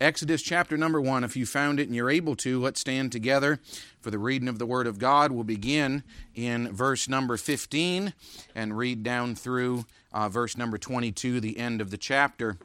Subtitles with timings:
[0.00, 1.24] Exodus chapter number 1.
[1.24, 3.60] If you found it and you're able to, let's stand together
[4.00, 5.30] for the reading of the Word of God.
[5.30, 8.14] We'll begin in verse number 15
[8.54, 12.56] and read down through uh, verse number 22, the end of the chapter.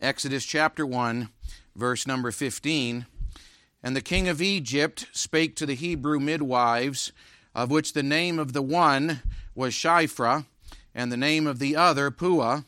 [0.00, 1.28] Exodus chapter 1,
[1.76, 3.06] verse number 15.
[3.84, 7.12] And the king of Egypt spake to the Hebrew midwives,
[7.54, 9.22] of which the name of the one
[9.54, 10.46] was Shiphrah,
[10.92, 12.64] and the name of the other Puah.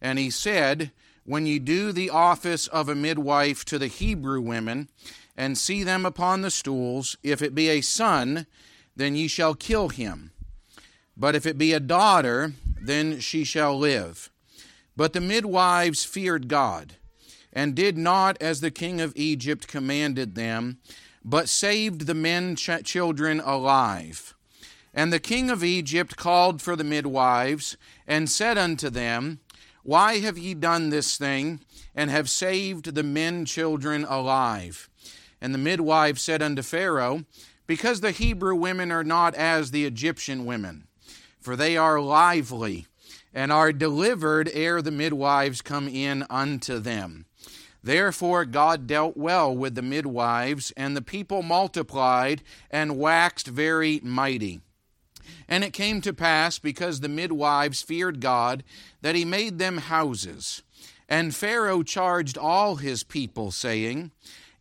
[0.00, 0.92] And he said,
[1.26, 4.88] When ye do the office of a midwife to the Hebrew women,
[5.36, 8.46] and see them upon the stools, if it be a son,
[8.94, 10.30] then ye shall kill him.
[11.16, 14.30] But if it be a daughter, then she shall live.
[14.96, 16.94] But the midwives feared God
[17.52, 20.78] and did not as the king of Egypt commanded them,
[21.24, 24.34] but saved the men ch- children alive.
[24.94, 29.40] And the king of Egypt called for the midwives, and said unto them,
[29.86, 31.60] Why have ye done this thing,
[31.94, 34.90] and have saved the men children alive?
[35.40, 37.24] And the midwives said unto Pharaoh,
[37.68, 40.88] Because the Hebrew women are not as the Egyptian women,
[41.40, 42.88] for they are lively,
[43.32, 47.26] and are delivered ere the midwives come in unto them.
[47.80, 52.42] Therefore God dealt well with the midwives, and the people multiplied
[52.72, 54.62] and waxed very mighty.
[55.48, 58.64] And it came to pass, because the midwives feared God,
[59.02, 60.62] that he made them houses.
[61.08, 64.10] And Pharaoh charged all his people, saying,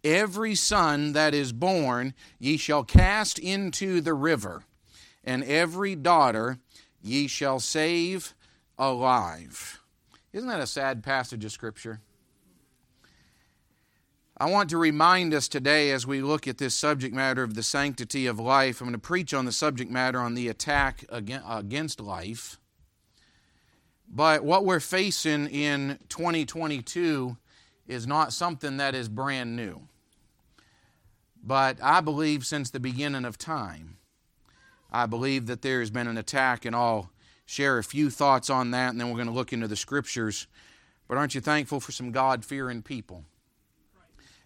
[0.04, 4.64] Every son that is born ye shall cast into the river,
[5.24, 6.60] and every daughter
[7.02, 8.36] ye shall save
[8.78, 9.82] alive.
[10.32, 12.02] Isn't that a sad passage of Scripture?
[14.38, 17.64] I want to remind us today as we look at this subject matter of the
[17.64, 18.82] sanctity of life.
[18.82, 22.60] I'm going to preach on the subject matter on the attack against life.
[24.10, 27.38] But what we're facing in 2022
[27.88, 29.88] is not something that is brand new.
[31.42, 34.00] But I believe since the beginning of time,
[34.92, 37.10] I believe that there has been an attack, and I'll
[37.46, 40.48] share a few thoughts on that, and then we're going to look into the scriptures.
[41.08, 43.24] But aren't you thankful for some God fearing people?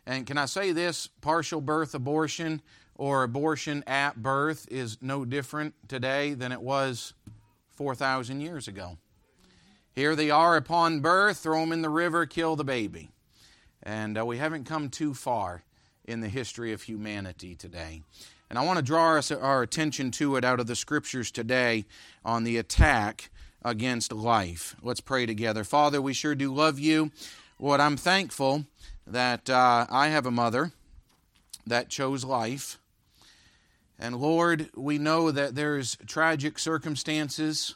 [0.09, 1.05] And can I say this?
[1.21, 2.63] Partial birth abortion
[2.95, 7.13] or abortion at birth is no different today than it was
[7.75, 8.97] 4,000 years ago.
[9.93, 13.11] Here they are upon birth, throw them in the river, kill the baby.
[13.83, 15.63] And uh, we haven't come too far
[16.05, 18.01] in the history of humanity today.
[18.49, 21.85] And I want to draw us, our attention to it out of the scriptures today
[22.25, 23.29] on the attack
[23.63, 24.75] against life.
[24.81, 25.63] Let's pray together.
[25.63, 27.11] Father, we sure do love you.
[27.59, 28.65] Lord, I'm thankful
[29.09, 30.71] that uh, I have a mother
[31.65, 32.79] that chose life.
[33.97, 37.75] And Lord, we know that there's tragic circumstances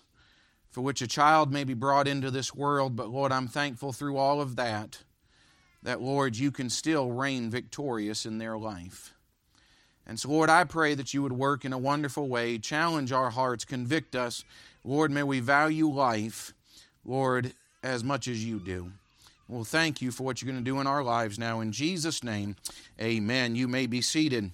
[0.72, 4.18] for which a child may be brought into this world, but Lord, I'm thankful through
[4.18, 5.04] all of that
[5.84, 9.14] that, Lord, you can still reign victorious in their life.
[10.08, 13.30] And so, Lord, I pray that you would work in a wonderful way, challenge our
[13.30, 14.46] hearts, convict us.
[14.84, 16.54] Lord, may we value life,
[17.06, 18.94] Lord, as much as you do.
[19.50, 21.60] Well, thank you for what you're going to do in our lives now.
[21.60, 22.56] In Jesus' name,
[23.00, 23.56] amen.
[23.56, 24.52] You may be seated.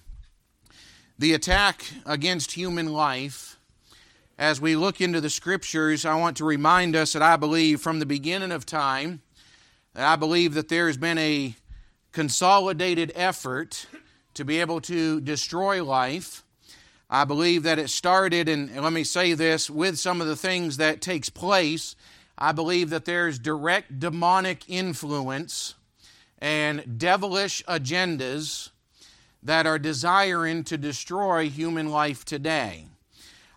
[1.16, 3.58] The attack against human life,
[4.36, 8.00] as we look into the scriptures, I want to remind us that I believe from
[8.00, 9.22] the beginning of time,
[9.94, 11.54] that I believe that there has been a
[12.10, 13.86] consolidated effort
[14.34, 16.42] to be able to destroy life.
[17.08, 20.78] I believe that it started, and let me say this, with some of the things
[20.78, 21.94] that takes place
[22.40, 25.74] I believe that there's direct demonic influence
[26.38, 28.70] and devilish agendas
[29.42, 32.86] that are desiring to destroy human life today.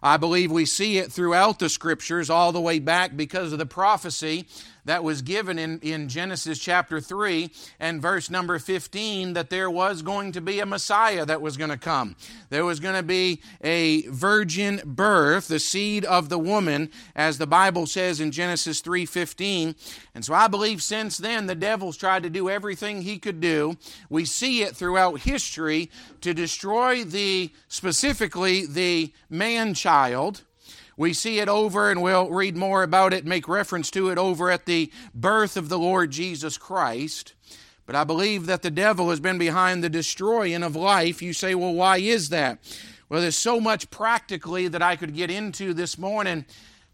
[0.01, 3.65] I believe we see it throughout the scriptures, all the way back because of the
[3.65, 4.47] prophecy
[4.85, 10.01] that was given in, in Genesis chapter 3 and verse number 15 that there was
[10.01, 12.15] going to be a Messiah that was going to come.
[12.49, 17.47] There was going to be a virgin birth, the seed of the woman, as the
[17.47, 19.75] Bible says in Genesis 3:15.
[20.15, 23.77] And so I believe since then the devil's tried to do everything he could do.
[24.09, 25.89] We see it throughout history
[26.21, 30.43] to destroy the specifically the man child
[30.97, 34.51] we see it over, and we'll read more about it, make reference to it over
[34.51, 37.33] at the birth of the Lord Jesus Christ.
[37.85, 41.21] But I believe that the devil has been behind the destroying of life.
[41.21, 42.59] You say, well, why is that?
[43.09, 46.45] Well, there's so much practically that I could get into this morning.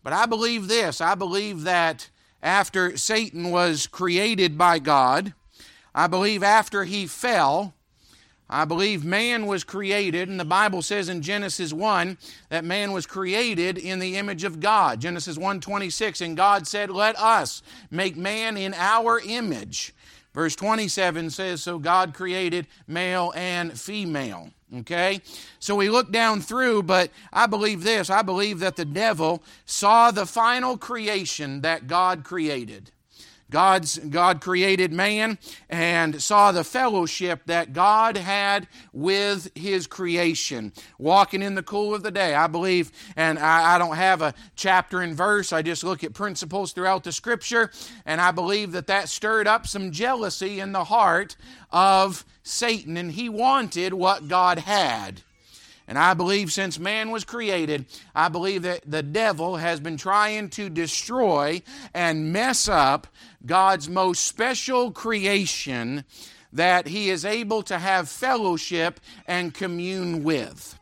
[0.04, 2.10] But I believe this I believe that
[2.42, 5.34] after Satan was created by God,
[5.94, 7.74] I believe after he fell,
[8.50, 12.18] I believe man was created, and the Bible says in Genesis 1
[12.50, 15.02] that man was created in the image of God.
[15.02, 17.62] Genesis 1:26, and God said, "Let us
[17.92, 19.94] make man in our image."
[20.34, 24.52] Verse 27 says, So God created male and female.
[24.78, 25.22] Okay?
[25.60, 30.12] So we look down through, but I believe this I believe that the devil saw
[30.12, 32.92] the final creation that God created.
[33.50, 35.38] God's, God created man
[35.70, 40.74] and saw the fellowship that God had with his creation.
[40.98, 42.36] Walking in the cool of the day.
[42.36, 46.14] I believe, and I, I don't have a chapter and verse, I just look at
[46.14, 47.72] principles throughout the scripture,
[48.06, 51.36] and I believe that that stirred up some jealousy in the heart
[51.72, 55.22] of Satan, and he wanted what God had.
[55.90, 60.50] And I believe since man was created, I believe that the devil has been trying
[60.52, 61.64] to destroy
[61.96, 63.08] and mess up
[63.46, 66.04] God's most special creation
[66.52, 70.78] that he is able to have fellowship and commune with.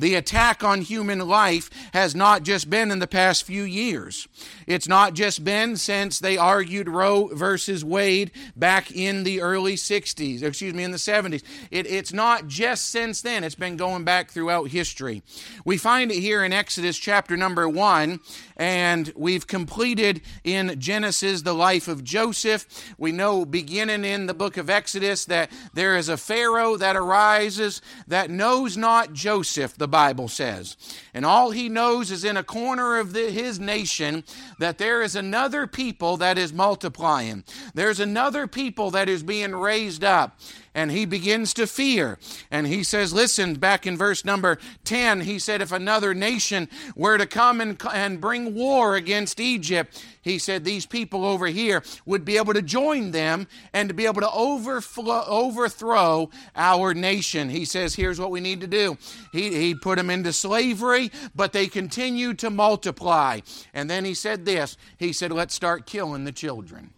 [0.00, 4.26] The attack on human life has not just been in the past few years.
[4.66, 10.42] It's not just been since they argued Roe versus Wade back in the early 60s,
[10.42, 11.42] excuse me, in the 70s.
[11.70, 15.22] It, it's not just since then, it's been going back throughout history.
[15.66, 18.20] We find it here in Exodus chapter number 1,
[18.56, 22.94] and we've completed in Genesis the life of Joseph.
[22.96, 27.82] We know beginning in the book of Exodus that there is a Pharaoh that arises
[28.06, 30.76] that knows not Joseph, the Bible says.
[31.12, 34.24] And all he knows is in a corner of the, his nation
[34.58, 37.44] that there is another people that is multiplying.
[37.74, 40.38] There's another people that is being raised up
[40.74, 42.18] and he begins to fear.
[42.50, 47.18] And he says, Listen, back in verse number 10, he said, If another nation were
[47.18, 52.24] to come and, and bring war against Egypt, he said, These people over here would
[52.24, 57.50] be able to join them and to be able to overflow, overthrow our nation.
[57.50, 58.96] He says, Here's what we need to do.
[59.32, 63.40] He, he put them into slavery, but they continue to multiply.
[63.74, 66.92] And then he said this He said, Let's start killing the children.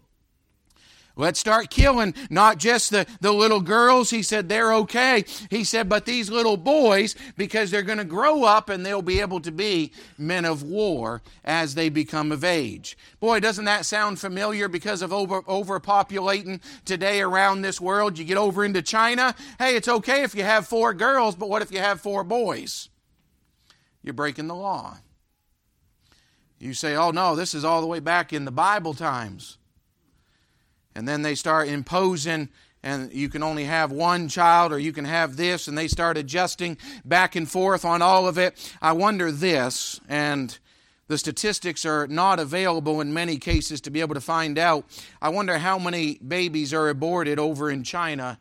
[1.15, 4.11] Let's start killing not just the, the little girls.
[4.11, 5.25] He said they're okay.
[5.51, 9.21] He said, but these little boys, because they're going to grow up and they'll be
[9.21, 12.97] able to be men of war as they become of age.
[13.21, 18.19] Boy, doesn't that sound familiar because of over, overpopulating today around this world?
[18.19, 19.35] You get over into China.
[19.59, 22.89] Hey, it's okay if you have four girls, but what if you have four boys?
[24.03, 24.99] You're breaking the law.
[26.59, 29.59] You say, oh no, this is all the way back in the Bible times.
[30.95, 32.49] And then they start imposing
[32.83, 36.19] and you can only have one child or you can have this and they start
[36.19, 38.75] adjusting back and forth on all of it.
[38.81, 40.59] I wonder this and
[41.09, 44.85] the statistics are not available in many cases to be able to find out.
[45.21, 48.39] I wonder how many babies are aborted over in china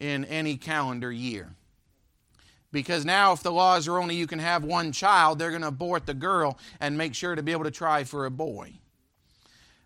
[0.00, 1.54] in any calendar year.
[2.70, 5.68] Because now if the laws are only you can have one child they're going to
[5.68, 8.72] abort the girl and make sure to be able to try for a boy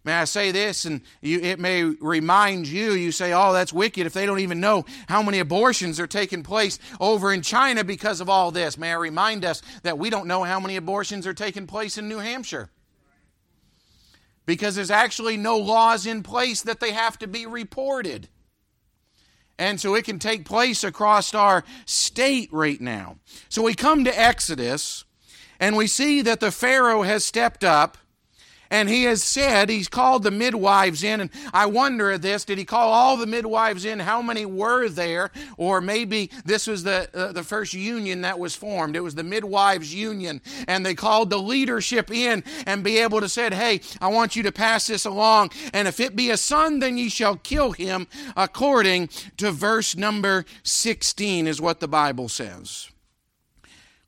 [0.07, 4.07] May I say this, and you, it may remind you, you say, oh, that's wicked
[4.07, 8.21] if they don't even know how many abortions are taking place over in China because
[8.21, 8.79] of all this.
[8.79, 12.09] May I remind us that we don't know how many abortions are taking place in
[12.09, 12.71] New Hampshire?
[14.47, 18.29] Because there's actually no laws in place that they have to be reported.
[19.59, 23.17] And so it can take place across our state right now.
[23.49, 25.05] So we come to Exodus,
[25.59, 27.99] and we see that the Pharaoh has stepped up
[28.71, 31.21] and he has said, he's called the midwives in.
[31.21, 34.01] And I wonder at this, did he call all the midwives in?
[34.01, 35.31] How many were there?
[35.57, 38.97] Or maybe this was the, uh, the first union that was formed.
[38.97, 40.41] It was the midwives union.
[40.67, 44.43] And they called the leadership in and be able to said, hey, I want you
[44.45, 45.51] to pass this along.
[45.73, 48.07] And if it be a son, then ye shall kill him
[48.37, 52.89] according to verse number 16 is what the Bible says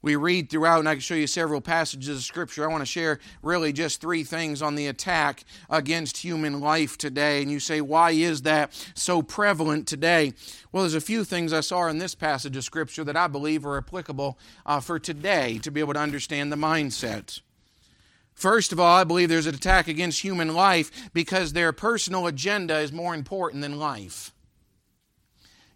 [0.01, 2.65] we read throughout, and I can show you several passages of Scripture.
[2.65, 7.43] I want to share really just three things on the attack against human life today.
[7.43, 10.35] And you say, why is that so prevalent today?
[10.71, 13.67] Well, there's a few things I saw in this passage of Scripture that I believe
[13.67, 17.41] are applicable uh, for today to be able to understand the mindset.
[18.35, 22.79] First of all, I believe there's an attack against human life because their personal agenda
[22.79, 24.33] is more important than life.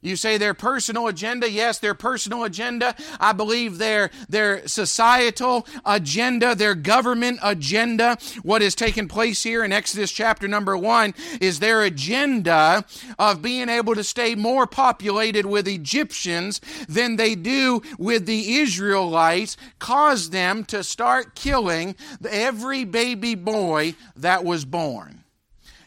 [0.03, 2.97] You say their personal agenda, yes, their personal agenda.
[3.21, 9.73] I believe their, their societal agenda, their government agenda, what has taken place here in
[9.73, 12.85] Exodus chapter number one, is their agenda
[13.17, 19.57] of being able to stay more populated with Egyptians than they do with the Israelites,
[19.79, 21.95] caused them to start killing
[22.29, 25.22] every baby boy that was born.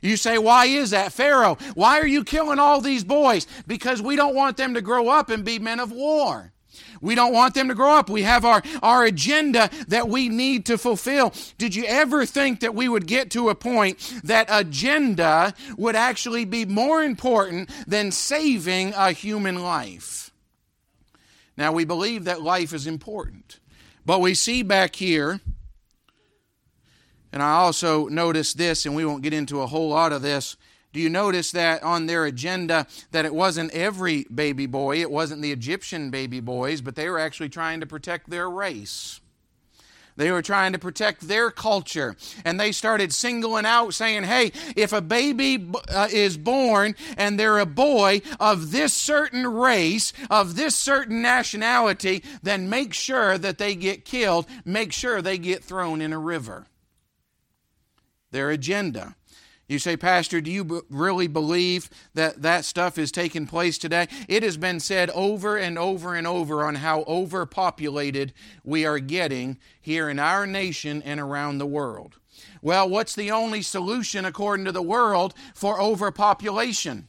[0.01, 1.13] You say, why is that?
[1.13, 3.47] Pharaoh, why are you killing all these boys?
[3.67, 6.51] Because we don't want them to grow up and be men of war.
[7.01, 8.09] We don't want them to grow up.
[8.09, 11.33] We have our, our agenda that we need to fulfill.
[11.57, 16.45] Did you ever think that we would get to a point that agenda would actually
[16.45, 20.31] be more important than saving a human life?
[21.57, 23.59] Now, we believe that life is important,
[24.05, 25.39] but we see back here,
[27.35, 30.57] and I also noticed this, and we won't get into a whole lot of this
[30.95, 35.41] do you notice that on their agenda that it wasn't every baby boy, it wasn't
[35.41, 39.19] the Egyptian baby boys, but they were actually trying to protect their race.
[40.15, 42.15] They were trying to protect their culture.
[42.45, 47.59] And they started singling out, saying, hey, if a baby uh, is born and they're
[47.59, 53.75] a boy of this certain race, of this certain nationality, then make sure that they
[53.75, 54.45] get killed.
[54.63, 56.67] Make sure they get thrown in a river.
[58.35, 59.15] Their agenda.
[59.69, 64.09] You say, Pastor, do you b- really believe that that stuff is taking place today?
[64.27, 68.33] It has been said over and over and over on how overpopulated
[68.65, 72.17] we are getting here in our nation and around the world.
[72.61, 77.07] Well, what's the only solution, according to the world, for overpopulation?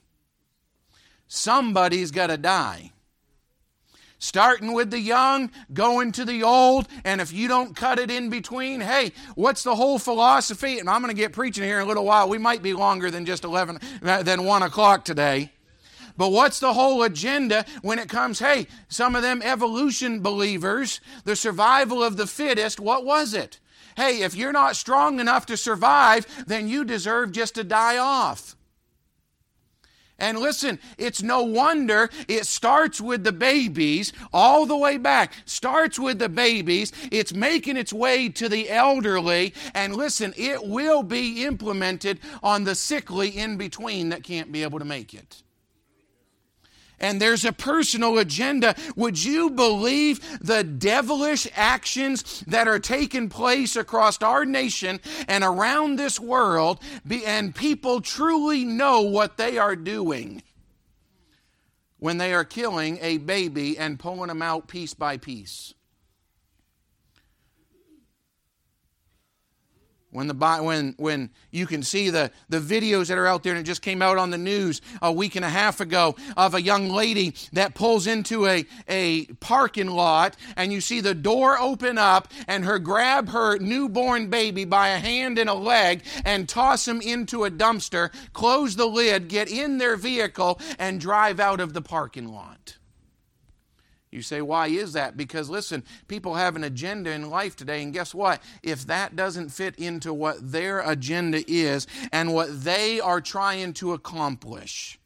[1.26, 2.92] Somebody's got to die
[4.18, 8.30] starting with the young, going to the old, and if you don't cut it in
[8.30, 10.78] between, hey, what's the whole philosophy?
[10.78, 12.28] And I'm going to get preaching here in a little while.
[12.28, 15.52] We might be longer than just 11, uh, than 1 o'clock today.
[16.16, 21.36] But what's the whole agenda when it comes, hey, some of them evolution believers, the
[21.36, 23.60] survival of the fittest, what was it?
[23.96, 28.55] Hey, if you're not strong enough to survive, then you deserve just to die off.
[30.18, 35.34] And listen, it's no wonder it starts with the babies all the way back.
[35.44, 36.92] Starts with the babies.
[37.10, 39.52] It's making its way to the elderly.
[39.74, 44.78] And listen, it will be implemented on the sickly in between that can't be able
[44.78, 45.42] to make it
[46.98, 48.74] and there's a personal agenda.
[48.96, 55.96] Would you believe the devilish actions that are taking place across our nation and around
[55.96, 56.80] this world,
[57.26, 60.42] and people truly know what they are doing
[61.98, 65.74] when they are killing a baby and pulling them out piece by piece?
[70.10, 73.60] When, the, when, when you can see the, the videos that are out there, and
[73.60, 76.62] it just came out on the news a week and a half ago of a
[76.62, 81.98] young lady that pulls into a, a parking lot, and you see the door open
[81.98, 86.86] up, and her grab her newborn baby by a hand and a leg and toss
[86.86, 91.72] him into a dumpster, close the lid, get in their vehicle, and drive out of
[91.72, 92.75] the parking lot.
[94.10, 95.16] You say, why is that?
[95.16, 98.40] Because listen, people have an agenda in life today, and guess what?
[98.62, 103.92] If that doesn't fit into what their agenda is and what they are trying to
[103.92, 104.98] accomplish,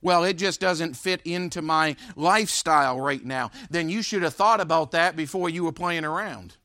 [0.00, 4.60] well, it just doesn't fit into my lifestyle right now, then you should have thought
[4.60, 6.56] about that before you were playing around.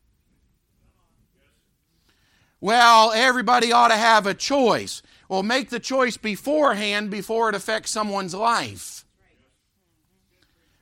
[2.61, 5.01] Well, everybody ought to have a choice.
[5.27, 8.94] Well, make the choice beforehand before it affects someone's life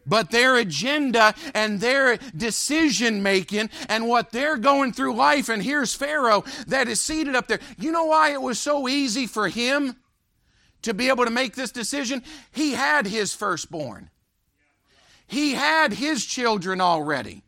[0.06, 5.50] but their agenda and their decision making and what they're going through life.
[5.50, 7.60] And here's Pharaoh that is seated up there.
[7.78, 9.96] You know why it was so easy for him
[10.82, 12.24] to be able to make this decision?
[12.52, 14.10] He had his firstborn,
[15.28, 17.44] he had his children already.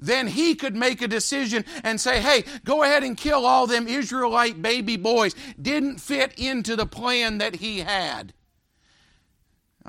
[0.00, 3.88] Then he could make a decision and say, hey, go ahead and kill all them
[3.88, 5.34] Israelite baby boys.
[5.60, 8.32] Didn't fit into the plan that he had.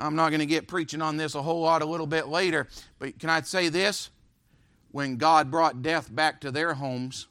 [0.00, 2.68] I'm not going to get preaching on this a whole lot a little bit later,
[2.98, 4.10] but can I say this?
[4.92, 7.28] When God brought death back to their homes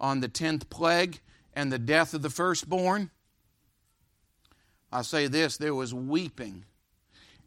[0.00, 1.20] on the 10th plague
[1.52, 3.10] and the death of the firstborn,
[4.90, 6.64] I say this there was weeping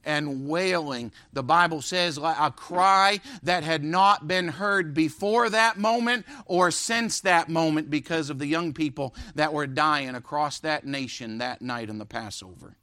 [0.03, 1.11] and wailing.
[1.33, 7.21] The Bible says a cry that had not been heard before that moment or since
[7.21, 11.89] that moment because of the young people that were dying across that nation that night
[11.89, 12.77] in the Passover.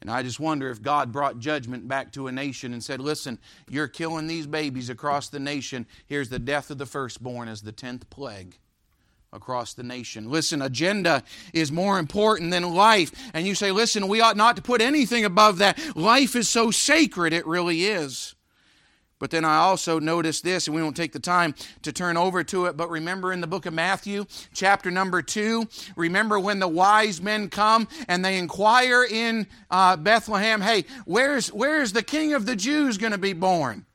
[0.00, 3.38] And I just wonder if God brought judgment back to a nation and said, Listen,
[3.68, 5.86] you're killing these babies across the nation.
[6.06, 8.58] Here's the death of the firstborn as the tenth plague
[9.32, 10.30] across the nation.
[10.30, 13.12] Listen, agenda is more important than life.
[13.34, 15.78] And you say, Listen, we ought not to put anything above that.
[15.96, 18.34] Life is so sacred, it really is.
[19.18, 22.44] But then I also noticed this, and we won't take the time to turn over
[22.44, 26.68] to it, but remember in the book of Matthew, chapter number two, remember when the
[26.68, 32.46] wise men come and they inquire in uh, Bethlehem, hey, where's, where's the king of
[32.46, 33.86] the Jews going to be born?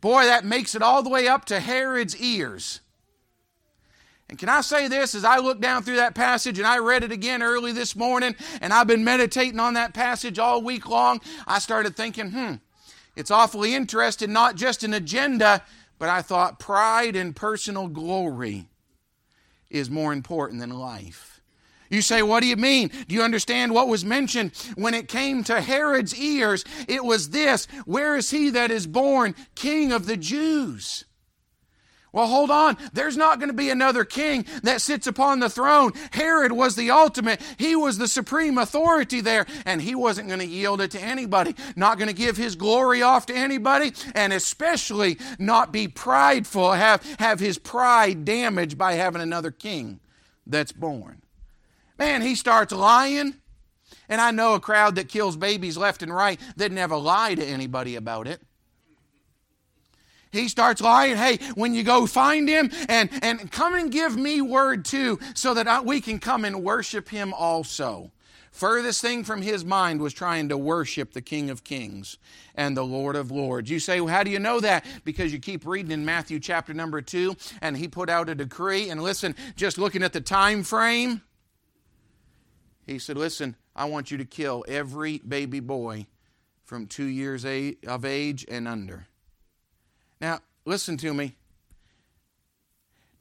[0.00, 2.80] Boy, that makes it all the way up to Herod's ears.
[4.28, 7.02] And can I say this as I look down through that passage and I read
[7.02, 11.20] it again early this morning and I've been meditating on that passage all week long?
[11.46, 12.54] I started thinking, hmm,
[13.18, 15.62] It's awfully interested, not just an agenda,
[15.98, 18.68] but I thought pride and personal glory
[19.68, 21.40] is more important than life.
[21.90, 22.92] You say, what do you mean?
[23.08, 26.64] Do you understand what was mentioned when it came to Herod's ears?
[26.86, 31.04] It was this Where is he that is born king of the Jews?
[32.12, 32.76] Well, hold on.
[32.92, 35.92] There's not going to be another king that sits upon the throne.
[36.12, 37.40] Herod was the ultimate.
[37.58, 41.54] He was the supreme authority there, and he wasn't going to yield it to anybody.
[41.76, 47.02] Not going to give his glory off to anybody, and especially not be prideful, have,
[47.18, 50.00] have his pride damaged by having another king
[50.46, 51.20] that's born.
[51.98, 53.34] Man, he starts lying.
[54.08, 57.44] And I know a crowd that kills babies left and right that never lie to
[57.44, 58.40] anybody about it.
[60.30, 61.16] He starts lying.
[61.16, 65.54] Hey, when you go find him and, and come and give me word too, so
[65.54, 68.12] that I, we can come and worship him also.
[68.50, 72.18] Furthest thing from his mind was trying to worship the King of Kings
[72.54, 73.70] and the Lord of Lords.
[73.70, 74.84] You say, well, how do you know that?
[75.04, 78.90] Because you keep reading in Matthew chapter number two, and he put out a decree.
[78.90, 81.22] And listen, just looking at the time frame,
[82.86, 86.06] he said, Listen, I want you to kill every baby boy
[86.64, 89.07] from two years of age and under.
[90.20, 91.36] Now, listen to me.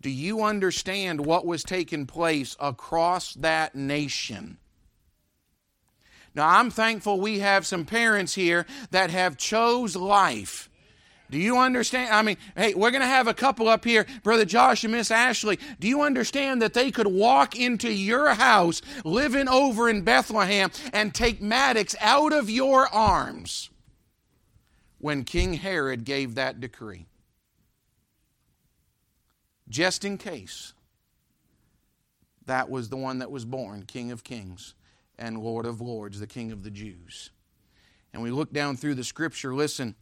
[0.01, 4.57] Do you understand what was taking place across that nation?
[6.35, 10.69] Now, I'm thankful we have some parents here that have chose life.
[11.29, 12.13] Do you understand?
[12.13, 15.11] I mean, hey, we're going to have a couple up here, Brother Josh and Miss
[15.11, 15.59] Ashley.
[15.79, 21.13] Do you understand that they could walk into your house living over in Bethlehem and
[21.13, 23.69] take Maddox out of your arms?
[24.99, 27.05] When King Herod gave that decree.
[29.69, 30.73] Just in case
[32.45, 34.73] that was the one that was born, King of Kings
[35.19, 37.31] and Lord of Lords, the King of the Jews.
[38.13, 39.95] And we look down through the scripture, listen,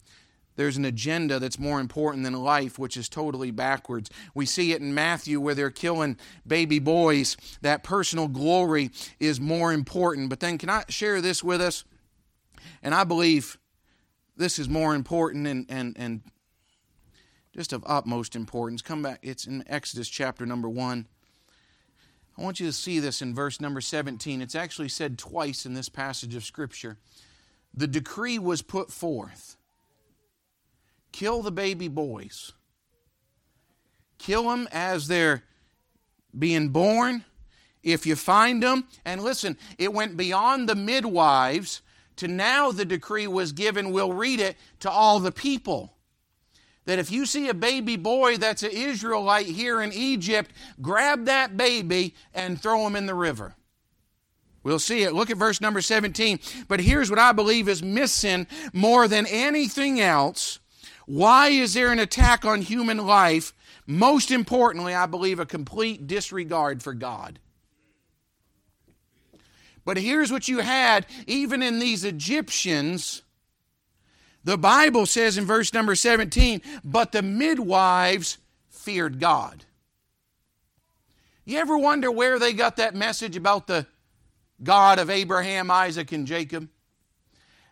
[0.56, 4.10] there's an agenda that's more important than life, which is totally backwards.
[4.34, 7.36] We see it in Matthew where they're killing baby boys.
[7.60, 10.30] That personal glory is more important.
[10.30, 11.84] But then, can I share this with us?
[12.82, 13.58] And I believe
[14.36, 16.20] this is more important and, and, and
[17.54, 18.82] just of utmost importance.
[18.82, 21.06] Come back, it's in Exodus chapter number 1.
[22.38, 24.42] I want you to see this in verse number 17.
[24.42, 26.98] It's actually said twice in this passage of Scripture.
[27.72, 29.56] The decree was put forth
[31.12, 32.52] kill the baby boys,
[34.18, 35.44] kill them as they're
[36.38, 37.24] being born.
[37.82, 41.80] If you find them, and listen, it went beyond the midwives
[42.16, 45.92] to now the decree was given, we'll read it, to all the people.
[46.84, 50.50] That if you see a baby boy that's an Israelite here in Egypt,
[50.80, 53.54] grab that baby and throw him in the river.
[54.62, 55.12] We'll see it.
[55.12, 56.40] Look at verse number 17.
[56.66, 60.58] But here's what I believe is missing more than anything else.
[61.06, 63.52] Why is there an attack on human life?
[63.86, 67.38] Most importantly, I believe a complete disregard for God.
[69.86, 73.22] But here's what you had even in these Egyptians.
[74.44, 79.64] The Bible says in verse number 17, but the midwives feared God.
[81.44, 83.86] You ever wonder where they got that message about the
[84.62, 86.68] God of Abraham, Isaac, and Jacob?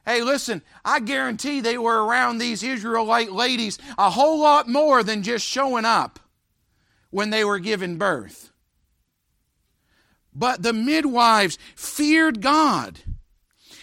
[0.06, 5.24] Hey, listen, I guarantee they were around these Israelite ladies a whole lot more than
[5.24, 6.20] just showing up
[7.10, 8.52] when they were given birth.
[10.34, 13.00] But the midwives feared God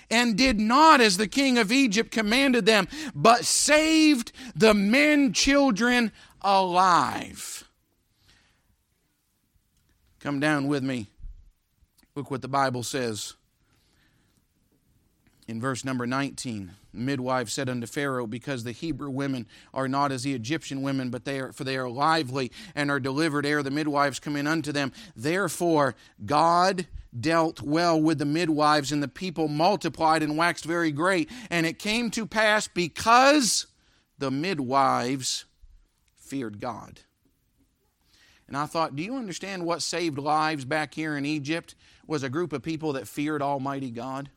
[0.09, 6.11] and did not as the king of Egypt commanded them, but saved the men children
[6.41, 7.63] alive.
[10.19, 11.07] Come down with me.
[12.13, 13.35] Look what the Bible says
[15.47, 20.23] in verse number 19 midwife said unto Pharaoh, Because the Hebrew women are not as
[20.23, 23.71] the Egyptian women, but they are, for they are lively and are delivered ere the
[23.71, 24.91] midwives come in unto them.
[25.15, 31.29] Therefore, God dealt well with the midwives, and the people multiplied and waxed very great.
[31.49, 33.67] And it came to pass because
[34.17, 35.45] the midwives
[36.15, 37.01] feared God.
[38.47, 41.75] And I thought, do you understand what saved lives back here in Egypt?
[42.05, 44.29] Was a group of people that feared Almighty God.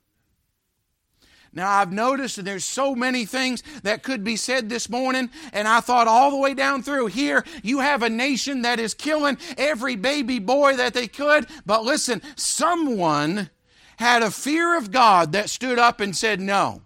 [1.54, 5.68] Now, I've noticed that there's so many things that could be said this morning, and
[5.68, 9.38] I thought all the way down through here, you have a nation that is killing
[9.56, 11.46] every baby boy that they could.
[11.64, 13.50] But listen, someone
[13.98, 16.82] had a fear of God that stood up and said, No,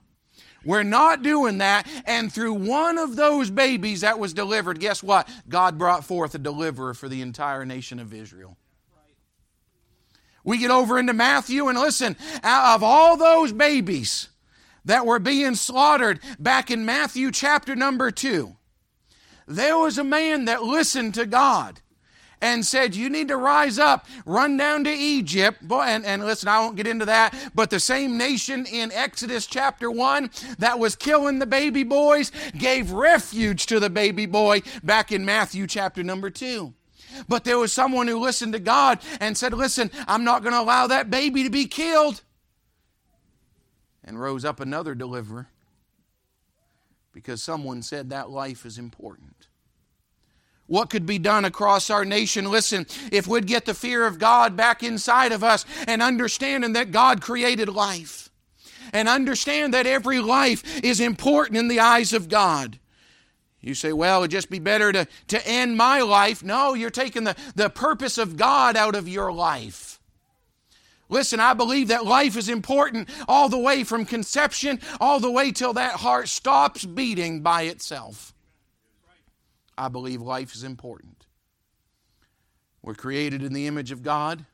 [0.66, 1.88] we're not doing that.
[2.04, 5.26] And through one of those babies that was delivered, guess what?
[5.48, 8.58] God brought forth a deliverer for the entire nation of Israel.
[10.44, 14.28] We get over into Matthew and listen, out of all those babies,
[14.84, 18.56] that were being slaughtered back in Matthew chapter number 2,
[19.46, 21.80] there was a man that listened to God
[22.40, 25.66] and said, You need to rise up, run down to Egypt.
[25.66, 29.46] Boy, and, and listen, I won't get into that, but the same nation in Exodus
[29.46, 35.12] chapter 1 that was killing the baby boys gave refuge to the baby boy back
[35.12, 36.72] in Matthew chapter number 2.
[37.26, 40.60] But there was someone who listened to God and said, Listen, I'm not going to
[40.60, 42.22] allow that baby to be killed.
[44.08, 45.48] And rose up another deliverer
[47.12, 49.48] because someone said that life is important
[50.68, 52.48] what could be done across our nation.
[52.48, 56.92] Listen, if we'd get the fear of God back inside of us and understanding that
[56.92, 58.30] God created life
[58.92, 62.78] and understand that every life is important in the eyes of God.
[63.60, 66.44] You say, well, it'd just be better to, to end my life.
[66.44, 69.97] No, you're taking the, the purpose of God out of your life.
[71.08, 75.52] Listen, I believe that life is important all the way from conception, all the way
[75.52, 78.34] till that heart stops beating by itself.
[79.76, 81.26] I believe life is important.
[82.82, 84.44] We're created in the image of God.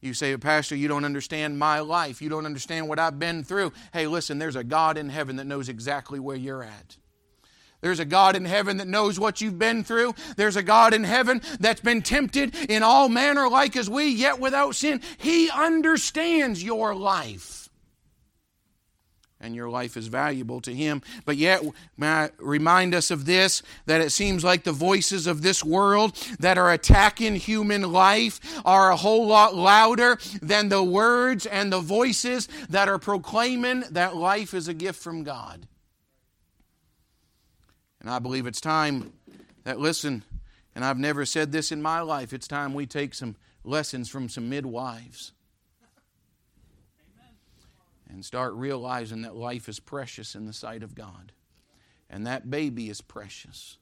[0.00, 2.20] You say, Pastor, you don't understand my life.
[2.20, 3.72] You don't understand what I've been through.
[3.92, 6.96] Hey, listen, there's a God in heaven that knows exactly where you're at.
[7.82, 10.14] There's a God in heaven that knows what you've been through.
[10.36, 14.40] There's a God in heaven that's been tempted in all manner like as we, yet
[14.40, 15.02] without sin.
[15.18, 17.62] He understands your life
[19.42, 21.02] and your life is valuable to Him.
[21.24, 21.62] But yet,
[21.96, 26.14] may I remind us of this that it seems like the voices of this world
[26.38, 31.80] that are attacking human life are a whole lot louder than the words and the
[31.80, 35.66] voices that are proclaiming that life is a gift from God.
[38.02, 39.12] And I believe it's time
[39.62, 40.24] that, listen,
[40.74, 44.28] and I've never said this in my life, it's time we take some lessons from
[44.28, 45.30] some midwives
[48.10, 51.30] and start realizing that life is precious in the sight of God.
[52.10, 53.78] And that baby is precious.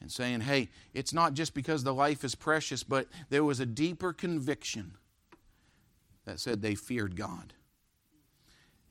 [0.00, 3.66] And saying, hey, it's not just because the life is precious, but there was a
[3.66, 4.96] deeper conviction
[6.24, 7.54] that said they feared God.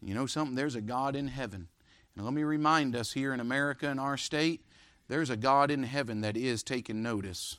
[0.02, 0.56] You know something?
[0.56, 1.68] There's a God in heaven.
[2.16, 4.66] And let me remind us here in America, in our state,
[5.12, 7.58] there's a God in heaven that is taking notice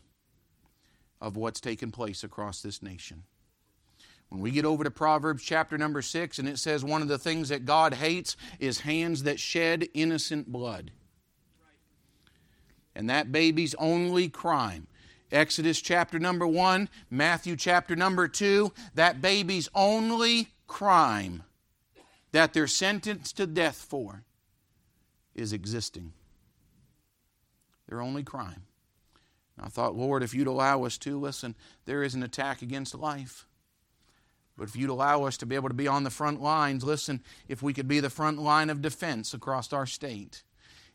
[1.20, 3.24] of what's taking place across this nation.
[4.30, 7.18] When we get over to Proverbs chapter number six, and it says one of the
[7.18, 10.92] things that God hates is hands that shed innocent blood.
[12.94, 14.86] And that baby's only crime.
[15.30, 21.42] Exodus chapter number one, Matthew chapter number two, that baby's only crime
[22.32, 24.24] that they're sentenced to death for
[25.34, 26.14] is existing.
[27.88, 28.62] Their only crime.
[29.56, 32.94] And I thought, Lord, if you'd allow us to, listen, there is an attack against
[32.94, 33.46] life.
[34.56, 37.22] But if you'd allow us to be able to be on the front lines, listen,
[37.48, 40.42] if we could be the front line of defense across our state,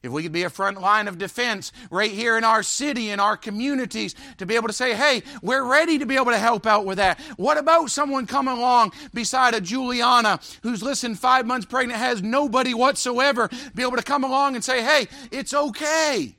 [0.03, 3.19] if we could be a front line of defense right here in our city, in
[3.19, 6.67] our communities, to be able to say, hey, we're ready to be able to help
[6.67, 7.19] out with that.
[7.35, 12.75] What about someone coming along beside a Juliana who's, listen, five months pregnant, has nobody
[12.75, 16.36] whatsoever, be able to come along and say, hey, it's okay.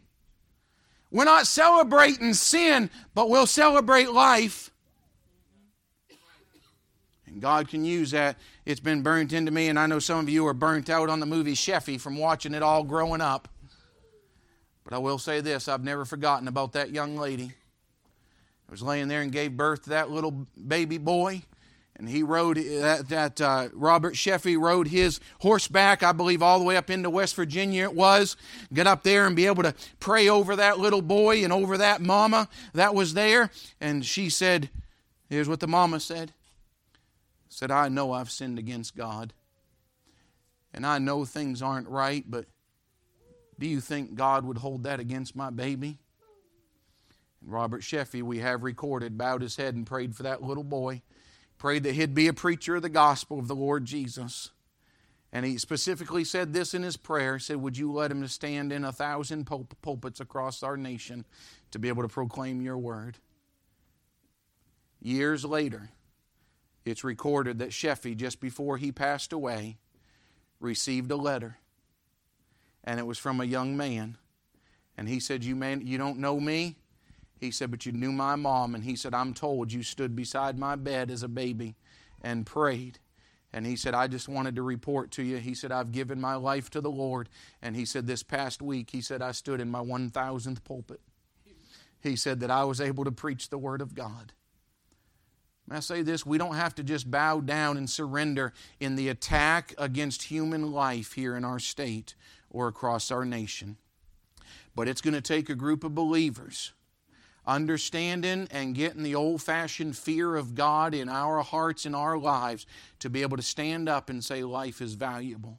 [1.11, 4.71] We're not celebrating sin, but we'll celebrate life.
[7.27, 8.37] And God can use that.
[8.66, 11.21] It's been burnt into me, and I know some of you are burnt out on
[11.21, 13.49] the movie Sheffey from watching it all growing up.
[14.85, 17.53] But I will say this I've never forgotten about that young lady.
[18.68, 21.42] I was laying there and gave birth to that little baby boy.
[21.99, 26.65] And he rode that, that uh, Robert Sheffey rode his horseback, I believe, all the
[26.65, 27.85] way up into West Virginia.
[27.85, 28.37] It was
[28.73, 32.01] get up there and be able to pray over that little boy and over that
[32.01, 33.51] mama that was there.
[33.81, 34.71] And she said,
[35.29, 36.33] "Here's what the mama said
[37.59, 39.33] said, I know I've sinned against God.
[40.73, 42.45] And I know things aren't right, but
[43.59, 45.99] do you think God would hold that against my baby?
[47.41, 51.03] And Robert Sheffey, we have recorded, bowed his head and prayed for that little boy.
[51.59, 54.51] Prayed that he'd be a preacher of the gospel of the Lord Jesus.
[55.33, 57.37] And he specifically said this in his prayer.
[57.37, 60.77] He said, Would you let him to stand in a thousand pul- pulpits across our
[60.77, 61.27] nation
[61.73, 63.18] to be able to proclaim your word?
[65.01, 65.90] Years later,
[66.85, 69.77] it's recorded that Sheffey, just before he passed away,
[70.61, 71.59] received a letter.
[72.85, 74.16] And it was from a young man.
[74.97, 76.77] And he said, You, man, you don't know me?
[77.38, 78.74] He said, But you knew my mom.
[78.74, 81.77] And he said, I'm told you stood beside my bed as a baby
[82.22, 82.98] and prayed.
[83.53, 85.38] And he said, I just wanted to report to you.
[85.38, 87.29] He said, I've given my life to the Lord.
[87.62, 91.01] And he said, This past week, he said, I stood in my 1000th pulpit.
[92.01, 94.33] He said that I was able to preach the Word of God.
[95.70, 99.74] I say this we don't have to just bow down and surrender in the attack
[99.77, 102.14] against human life here in our state
[102.51, 103.77] or across our nation.
[104.74, 106.72] But it's going to take a group of believers
[107.49, 112.67] understanding and getting the old fashioned fear of God in our hearts and our lives
[113.01, 115.59] to be able to stand up and say life is valuable.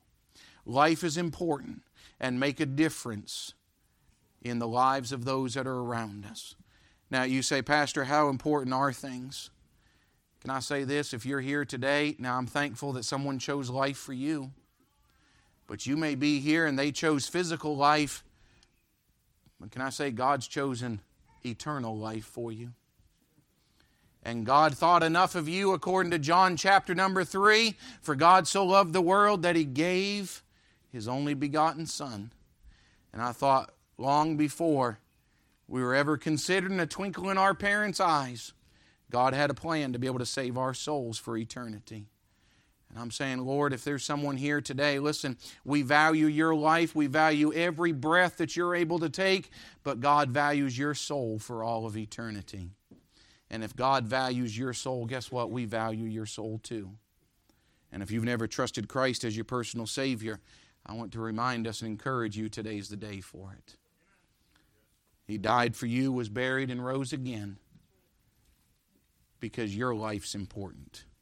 [0.65, 1.81] Life is important
[2.19, 3.55] and make a difference
[4.41, 6.55] in the lives of those that are around us.
[7.09, 9.49] Now, you say, Pastor, how important are things?
[10.41, 11.13] Can I say this?
[11.13, 14.51] If you're here today, now I'm thankful that someone chose life for you.
[15.65, 18.23] But you may be here and they chose physical life.
[19.59, 21.01] But can I say God's chosen
[21.45, 22.73] eternal life for you?
[24.23, 28.65] And God thought enough of you, according to John chapter number 3 for God so
[28.65, 30.43] loved the world that he gave
[30.91, 32.31] his only begotten Son.
[33.13, 34.99] And I thought long before
[35.67, 38.53] we were ever considered in a twinkle in our parents' eyes,
[39.09, 42.07] God had a plan to be able to save our souls for eternity.
[42.89, 46.95] And I'm saying, Lord, if there's someone here today, listen, we value your life.
[46.95, 49.51] We value every breath that you're able to take,
[49.83, 52.71] but God values your soul for all of eternity.
[53.51, 55.51] And if God values your soul, guess what?
[55.51, 56.91] We value your soul too.
[57.91, 60.39] And if you've never trusted Christ as your personal Savior,
[60.85, 63.75] I want to remind us and encourage you today's the day for it.
[65.25, 67.57] He died for you, was buried, and rose again
[69.39, 71.05] because your life's important.